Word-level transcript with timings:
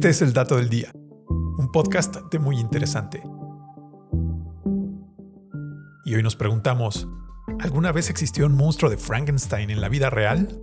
Este 0.00 0.08
es 0.08 0.22
el 0.22 0.32
dato 0.32 0.56
del 0.56 0.70
día, 0.70 0.90
un 1.28 1.70
podcast 1.70 2.16
de 2.32 2.38
muy 2.38 2.58
interesante. 2.58 3.22
Y 6.06 6.14
hoy 6.14 6.22
nos 6.22 6.36
preguntamos, 6.36 7.06
¿alguna 7.58 7.92
vez 7.92 8.08
existió 8.08 8.46
un 8.46 8.56
monstruo 8.56 8.90
de 8.90 8.96
Frankenstein 8.96 9.68
en 9.68 9.82
la 9.82 9.90
vida 9.90 10.08
real? 10.08 10.58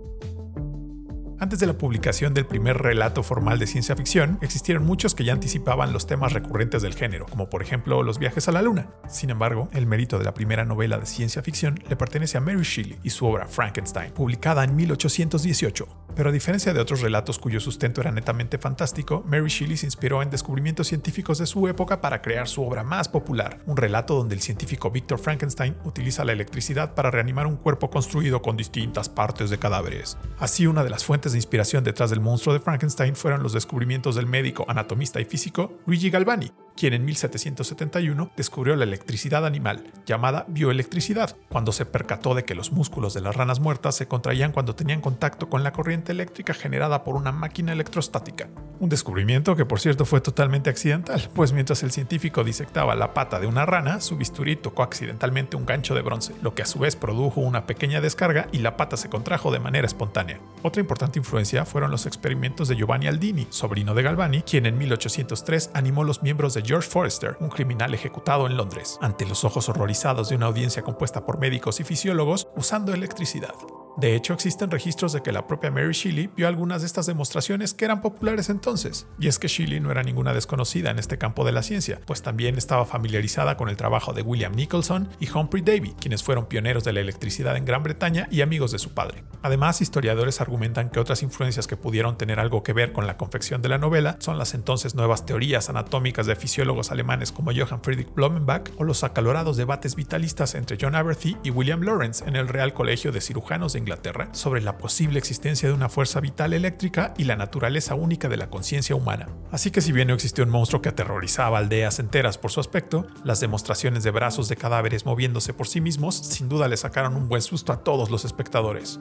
Antes 1.38 1.60
de 1.60 1.68
la 1.68 1.78
publicación 1.78 2.34
del 2.34 2.46
primer 2.46 2.78
relato 2.78 3.22
formal 3.22 3.60
de 3.60 3.68
ciencia 3.68 3.94
ficción, 3.94 4.40
existieron 4.40 4.84
muchos 4.84 5.14
que 5.14 5.22
ya 5.22 5.34
anticipaban 5.34 5.92
los 5.92 6.08
temas 6.08 6.32
recurrentes 6.32 6.82
del 6.82 6.96
género, 6.96 7.26
como 7.26 7.48
por 7.48 7.62
ejemplo 7.62 8.02
los 8.02 8.18
viajes 8.18 8.48
a 8.48 8.52
la 8.52 8.60
luna. 8.60 8.90
Sin 9.08 9.30
embargo, 9.30 9.68
el 9.72 9.86
mérito 9.86 10.18
de 10.18 10.24
la 10.24 10.34
primera 10.34 10.64
novela 10.64 10.98
de 10.98 11.06
ciencia 11.06 11.42
ficción 11.42 11.78
le 11.88 11.94
pertenece 11.94 12.38
a 12.38 12.40
Mary 12.40 12.64
Shelley 12.64 12.98
y 13.04 13.10
su 13.10 13.24
obra 13.24 13.46
Frankenstein, 13.46 14.10
publicada 14.14 14.64
en 14.64 14.74
1818. 14.74 16.07
Pero 16.18 16.30
a 16.30 16.32
diferencia 16.32 16.74
de 16.74 16.80
otros 16.80 17.00
relatos 17.00 17.38
cuyo 17.38 17.60
sustento 17.60 18.00
era 18.00 18.10
netamente 18.10 18.58
fantástico, 18.58 19.22
Mary 19.28 19.46
Shelley 19.46 19.76
se 19.76 19.86
inspiró 19.86 20.20
en 20.20 20.30
descubrimientos 20.30 20.88
científicos 20.88 21.38
de 21.38 21.46
su 21.46 21.68
época 21.68 22.00
para 22.00 22.22
crear 22.22 22.48
su 22.48 22.64
obra 22.64 22.82
más 22.82 23.08
popular, 23.08 23.60
un 23.66 23.76
relato 23.76 24.16
donde 24.16 24.34
el 24.34 24.40
científico 24.40 24.90
Victor 24.90 25.20
Frankenstein 25.20 25.76
utiliza 25.84 26.24
la 26.24 26.32
electricidad 26.32 26.96
para 26.96 27.12
reanimar 27.12 27.46
un 27.46 27.54
cuerpo 27.54 27.88
construido 27.88 28.42
con 28.42 28.56
distintas 28.56 29.08
partes 29.08 29.48
de 29.48 29.60
cadáveres. 29.60 30.18
Así, 30.40 30.66
una 30.66 30.82
de 30.82 30.90
las 30.90 31.04
fuentes 31.04 31.30
de 31.30 31.38
inspiración 31.38 31.84
detrás 31.84 32.10
del 32.10 32.18
monstruo 32.18 32.52
de 32.52 32.58
Frankenstein 32.58 33.14
fueron 33.14 33.44
los 33.44 33.52
descubrimientos 33.52 34.16
del 34.16 34.26
médico, 34.26 34.66
anatomista 34.66 35.20
y 35.20 35.24
físico 35.24 35.78
Luigi 35.86 36.10
Galvani, 36.10 36.50
quien 36.78 36.94
en 36.94 37.04
1771 37.04 38.30
descubrió 38.36 38.76
la 38.76 38.84
electricidad 38.84 39.44
animal, 39.44 39.82
llamada 40.06 40.44
bioelectricidad, 40.46 41.36
cuando 41.48 41.72
se 41.72 41.84
percató 41.84 42.36
de 42.36 42.44
que 42.44 42.54
los 42.54 42.70
músculos 42.70 43.14
de 43.14 43.20
las 43.20 43.34
ranas 43.34 43.58
muertas 43.58 43.96
se 43.96 44.06
contraían 44.06 44.52
cuando 44.52 44.76
tenían 44.76 45.00
contacto 45.00 45.48
con 45.48 45.64
la 45.64 45.72
corriente 45.72 46.12
eléctrica 46.12 46.54
generada 46.54 47.02
por 47.02 47.16
una 47.16 47.32
máquina 47.32 47.72
electrostática. 47.72 48.48
Un 48.78 48.88
descubrimiento 48.88 49.56
que 49.56 49.64
por 49.64 49.80
cierto 49.80 50.04
fue 50.04 50.20
totalmente 50.20 50.70
accidental, 50.70 51.28
pues 51.34 51.52
mientras 51.52 51.82
el 51.82 51.90
científico 51.90 52.44
disectaba 52.44 52.94
la 52.94 53.12
pata 53.12 53.40
de 53.40 53.48
una 53.48 53.66
rana, 53.66 54.00
su 54.00 54.16
bisturí 54.16 54.54
tocó 54.54 54.84
accidentalmente 54.84 55.56
un 55.56 55.66
gancho 55.66 55.96
de 55.96 56.02
bronce, 56.02 56.32
lo 56.42 56.54
que 56.54 56.62
a 56.62 56.66
su 56.66 56.78
vez 56.78 56.94
produjo 56.94 57.40
una 57.40 57.66
pequeña 57.66 58.00
descarga 58.00 58.46
y 58.52 58.58
la 58.58 58.76
pata 58.76 58.96
se 58.96 59.10
contrajo 59.10 59.50
de 59.50 59.58
manera 59.58 59.88
espontánea. 59.88 60.38
Otra 60.62 60.80
importante 60.80 61.18
influencia 61.18 61.64
fueron 61.64 61.90
los 61.90 62.06
experimentos 62.06 62.68
de 62.68 62.76
Giovanni 62.76 63.08
Aldini, 63.08 63.48
sobrino 63.50 63.94
de 63.94 64.04
Galvani, 64.04 64.42
quien 64.42 64.64
en 64.66 64.78
1803 64.78 65.72
animó 65.74 66.04
los 66.04 66.22
miembros 66.22 66.54
de 66.54 66.67
George 66.68 66.90
Forrester, 66.90 67.34
un 67.40 67.48
criminal 67.48 67.94
ejecutado 67.94 68.46
en 68.46 68.58
Londres, 68.58 68.98
ante 69.00 69.24
los 69.24 69.42
ojos 69.42 69.70
horrorizados 69.70 70.28
de 70.28 70.36
una 70.36 70.44
audiencia 70.44 70.82
compuesta 70.82 71.24
por 71.24 71.38
médicos 71.38 71.80
y 71.80 71.84
fisiólogos 71.84 72.46
usando 72.56 72.92
electricidad. 72.92 73.54
De 73.98 74.14
hecho, 74.14 74.32
existen 74.32 74.70
registros 74.70 75.12
de 75.12 75.22
que 75.22 75.32
la 75.32 75.48
propia 75.48 75.72
Mary 75.72 75.92
Shelley 75.92 76.30
vio 76.36 76.46
algunas 76.46 76.82
de 76.82 76.86
estas 76.86 77.06
demostraciones 77.06 77.74
que 77.74 77.84
eran 77.84 78.00
populares 78.00 78.48
entonces. 78.48 79.08
Y 79.18 79.26
es 79.26 79.40
que 79.40 79.48
Shelley 79.48 79.80
no 79.80 79.90
era 79.90 80.04
ninguna 80.04 80.32
desconocida 80.32 80.92
en 80.92 81.00
este 81.00 81.18
campo 81.18 81.44
de 81.44 81.50
la 81.50 81.64
ciencia, 81.64 82.00
pues 82.06 82.22
también 82.22 82.56
estaba 82.56 82.86
familiarizada 82.86 83.56
con 83.56 83.68
el 83.68 83.76
trabajo 83.76 84.12
de 84.12 84.22
William 84.22 84.52
Nicholson 84.52 85.08
y 85.18 85.28
Humphrey 85.28 85.64
Davy, 85.64 85.94
quienes 86.00 86.22
fueron 86.22 86.46
pioneros 86.46 86.84
de 86.84 86.92
la 86.92 87.00
electricidad 87.00 87.56
en 87.56 87.64
Gran 87.64 87.82
Bretaña 87.82 88.28
y 88.30 88.42
amigos 88.42 88.70
de 88.70 88.78
su 88.78 88.90
padre. 88.90 89.24
Además, 89.42 89.80
historiadores 89.80 90.40
argumentan 90.40 90.90
que 90.90 91.00
otras 91.00 91.24
influencias 91.24 91.66
que 91.66 91.76
pudieron 91.76 92.16
tener 92.16 92.38
algo 92.38 92.62
que 92.62 92.72
ver 92.72 92.92
con 92.92 93.08
la 93.08 93.16
confección 93.16 93.62
de 93.62 93.68
la 93.68 93.78
novela 93.78 94.16
son 94.20 94.38
las 94.38 94.54
entonces 94.54 94.94
nuevas 94.94 95.26
teorías 95.26 95.70
anatómicas 95.70 96.26
de 96.26 96.36
fisiólogos 96.36 96.92
alemanes 96.92 97.32
como 97.32 97.50
Johann 97.52 97.82
Friedrich 97.82 98.14
Blumenbach 98.14 98.70
o 98.76 98.84
los 98.84 99.02
acalorados 99.02 99.56
debates 99.56 99.96
vitalistas 99.96 100.54
entre 100.54 100.78
John 100.80 100.94
Aberthy 100.94 101.36
y 101.42 101.50
William 101.50 101.82
Lawrence 101.82 102.24
en 102.28 102.36
el 102.36 102.46
Real 102.46 102.72
Colegio 102.72 103.10
de 103.10 103.20
Cirujanos 103.20 103.72
de 103.72 103.87
sobre 104.32 104.60
la 104.60 104.78
posible 104.78 105.18
existencia 105.18 105.68
de 105.68 105.74
una 105.74 105.88
fuerza 105.88 106.20
vital 106.20 106.52
eléctrica 106.52 107.14
y 107.16 107.24
la 107.24 107.36
naturaleza 107.36 107.94
única 107.94 108.28
de 108.28 108.36
la 108.36 108.50
conciencia 108.50 108.96
humana. 108.96 109.28
Así 109.50 109.70
que 109.70 109.80
si 109.80 109.92
bien 109.92 110.08
no 110.08 110.14
existió 110.14 110.44
un 110.44 110.50
monstruo 110.50 110.82
que 110.82 110.88
aterrorizaba 110.88 111.58
aldeas 111.58 111.98
enteras 111.98 112.38
por 112.38 112.50
su 112.50 112.60
aspecto, 112.60 113.06
las 113.24 113.40
demostraciones 113.40 114.02
de 114.02 114.10
brazos 114.10 114.48
de 114.48 114.56
cadáveres 114.56 115.06
moviéndose 115.06 115.52
por 115.52 115.68
sí 115.68 115.80
mismos 115.80 116.16
sin 116.16 116.48
duda 116.48 116.68
le 116.68 116.76
sacaron 116.76 117.16
un 117.16 117.28
buen 117.28 117.42
susto 117.42 117.72
a 117.72 117.84
todos 117.84 118.10
los 118.10 118.24
espectadores. 118.24 119.00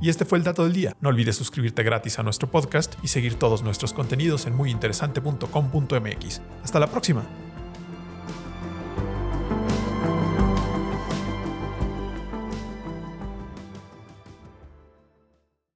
Y 0.00 0.08
este 0.08 0.24
fue 0.24 0.38
el 0.38 0.44
dato 0.44 0.64
del 0.64 0.72
día. 0.72 0.96
No 1.00 1.10
olvides 1.10 1.36
suscribirte 1.36 1.84
gratis 1.84 2.18
a 2.18 2.24
nuestro 2.24 2.50
podcast 2.50 2.94
y 3.04 3.08
seguir 3.08 3.36
todos 3.36 3.62
nuestros 3.62 3.92
contenidos 3.92 4.46
en 4.46 4.56
muyinteresante.com.mx. 4.56 6.40
Hasta 6.64 6.80
la 6.80 6.88
próxima. 6.88 7.24